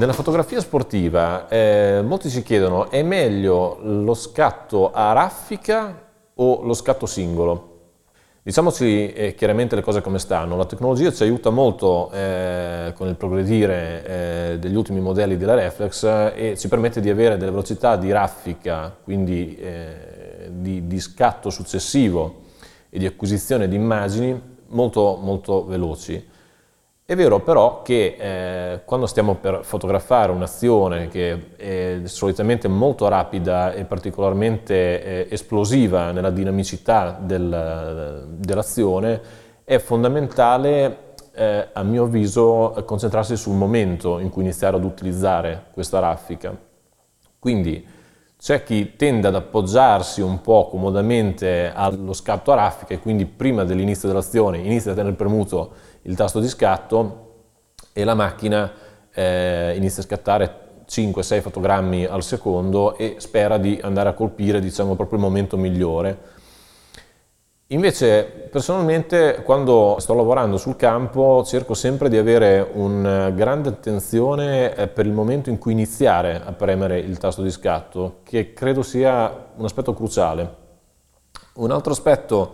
Nella 0.00 0.14
fotografia 0.14 0.62
sportiva 0.62 1.46
eh, 1.46 2.00
molti 2.02 2.30
si 2.30 2.42
chiedono 2.42 2.88
è 2.88 3.02
meglio 3.02 3.76
lo 3.82 4.14
scatto 4.14 4.92
a 4.92 5.12
raffica 5.12 6.06
o 6.36 6.62
lo 6.62 6.72
scatto 6.72 7.04
singolo? 7.04 7.80
Diciamoci 8.42 9.12
eh, 9.12 9.34
chiaramente 9.34 9.76
le 9.76 9.82
cose 9.82 10.00
come 10.00 10.18
stanno, 10.18 10.56
la 10.56 10.64
tecnologia 10.64 11.12
ci 11.12 11.24
aiuta 11.24 11.50
molto 11.50 12.10
eh, 12.12 12.94
con 12.96 13.08
il 13.08 13.16
progredire 13.16 14.06
eh, 14.06 14.58
degli 14.58 14.74
ultimi 14.74 15.00
modelli 15.00 15.36
della 15.36 15.52
reflex 15.52 16.04
e 16.34 16.54
ci 16.56 16.68
permette 16.68 17.02
di 17.02 17.10
avere 17.10 17.36
delle 17.36 17.50
velocità 17.50 17.96
di 17.96 18.10
raffica, 18.10 18.96
quindi 19.04 19.54
eh, 19.56 20.48
di, 20.48 20.86
di, 20.86 20.98
scatto 20.98 21.50
successivo 21.50 22.44
e 22.88 22.98
di 22.98 23.04
acquisizione 23.04 23.68
di 23.68 23.76
immagini 23.76 24.40
molto, 24.68 25.18
molto 25.20 25.66
veloci. 25.66 26.38
È 27.10 27.16
vero 27.16 27.40
però 27.40 27.82
che 27.82 28.14
eh, 28.16 28.84
quando 28.84 29.06
stiamo 29.06 29.34
per 29.34 29.64
fotografare 29.64 30.30
un'azione 30.30 31.08
che 31.08 31.56
è 31.56 32.02
solitamente 32.04 32.68
molto 32.68 33.08
rapida 33.08 33.72
e 33.72 33.84
particolarmente 33.84 35.02
eh, 35.02 35.26
esplosiva 35.28 36.12
nella 36.12 36.30
dinamicità 36.30 37.18
del, 37.20 38.28
dell'azione, 38.28 39.20
è 39.64 39.78
fondamentale, 39.78 41.14
eh, 41.34 41.70
a 41.72 41.82
mio 41.82 42.04
avviso, 42.04 42.80
concentrarsi 42.86 43.36
sul 43.36 43.56
momento 43.56 44.20
in 44.20 44.30
cui 44.30 44.42
iniziare 44.42 44.76
ad 44.76 44.84
utilizzare 44.84 45.64
questa 45.72 45.98
raffica. 45.98 46.56
Quindi 47.40 47.84
c'è 48.40 48.64
chi 48.64 48.96
tende 48.96 49.28
ad 49.28 49.34
appoggiarsi 49.34 50.22
un 50.22 50.40
po' 50.40 50.68
comodamente 50.70 51.70
allo 51.74 52.14
scatto 52.14 52.52
a 52.52 52.54
raffica 52.54 52.94
e 52.94 52.98
quindi 52.98 53.26
prima 53.26 53.64
dell'inizio 53.64 54.08
dell'azione 54.08 54.56
inizia 54.56 54.92
a 54.92 54.94
tenere 54.94 55.14
premuto 55.14 55.72
il 56.02 56.16
tasto 56.16 56.40
di 56.40 56.48
scatto 56.48 57.26
e 57.92 58.02
la 58.02 58.14
macchina 58.14 58.72
eh, 59.12 59.74
inizia 59.76 60.02
a 60.02 60.06
scattare 60.06 60.68
5-6 60.88 61.40
fotogrammi 61.42 62.06
al 62.06 62.22
secondo 62.22 62.96
e 62.96 63.16
spera 63.18 63.58
di 63.58 63.78
andare 63.82 64.08
a 64.08 64.14
colpire 64.14 64.58
diciamo, 64.58 64.96
proprio 64.96 65.18
il 65.18 65.24
momento 65.24 65.58
migliore. 65.58 66.18
Invece 67.72 68.24
personalmente 68.50 69.42
quando 69.44 69.94
sto 70.00 70.14
lavorando 70.14 70.56
sul 70.56 70.74
campo 70.74 71.44
cerco 71.44 71.74
sempre 71.74 72.08
di 72.08 72.16
avere 72.16 72.68
una 72.72 73.30
grande 73.30 73.68
attenzione 73.68 74.74
eh, 74.74 74.88
per 74.88 75.06
il 75.06 75.12
momento 75.12 75.50
in 75.50 75.58
cui 75.58 75.70
iniziare 75.70 76.42
a 76.44 76.50
premere 76.50 76.98
il 76.98 77.16
tasto 77.18 77.42
di 77.42 77.50
scatto, 77.50 78.22
che 78.24 78.54
credo 78.54 78.82
sia 78.82 79.50
un 79.54 79.64
aspetto 79.64 79.94
cruciale. 79.94 80.56
Un 81.54 81.70
altro 81.70 81.92
aspetto 81.92 82.52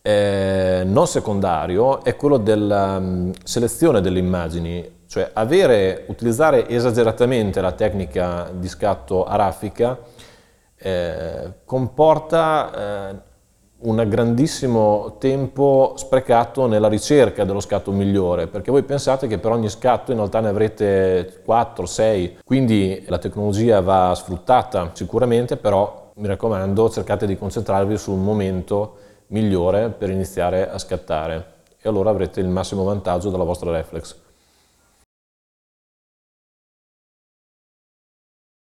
eh, 0.00 0.84
non 0.86 1.06
secondario 1.06 2.02
è 2.02 2.16
quello 2.16 2.38
della 2.38 2.96
um, 2.96 3.32
selezione 3.44 4.00
delle 4.00 4.20
immagini, 4.20 5.02
cioè 5.06 5.32
avere, 5.34 6.06
utilizzare 6.06 6.66
esageratamente 6.66 7.60
la 7.60 7.72
tecnica 7.72 8.48
di 8.54 8.68
scatto 8.68 9.26
a 9.26 9.36
raffica 9.36 9.98
eh, 10.78 11.52
comporta 11.66 13.10
eh, 13.10 13.34
un 13.78 14.04
grandissimo 14.08 15.16
tempo 15.18 15.92
sprecato 15.96 16.66
nella 16.66 16.88
ricerca 16.88 17.44
dello 17.44 17.60
scatto 17.60 17.90
migliore, 17.92 18.46
perché 18.46 18.70
voi 18.70 18.82
pensate 18.82 19.26
che 19.26 19.38
per 19.38 19.52
ogni 19.52 19.68
scatto 19.68 20.12
in 20.12 20.16
realtà 20.16 20.40
ne 20.40 20.48
avrete 20.48 21.40
4, 21.44 21.84
6, 21.84 22.38
quindi 22.44 23.04
la 23.08 23.18
tecnologia 23.18 23.80
va 23.80 24.14
sfruttata 24.14 24.90
sicuramente, 24.94 25.56
però 25.56 26.12
mi 26.14 26.26
raccomando 26.26 26.88
cercate 26.88 27.26
di 27.26 27.36
concentrarvi 27.36 27.98
sul 27.98 28.18
momento 28.18 28.96
migliore 29.28 29.90
per 29.90 30.08
iniziare 30.08 30.70
a 30.70 30.78
scattare 30.78 31.54
e 31.80 31.88
allora 31.88 32.10
avrete 32.10 32.40
il 32.40 32.48
massimo 32.48 32.84
vantaggio 32.84 33.28
dalla 33.28 33.44
vostra 33.44 33.70
reflex. 33.70 34.24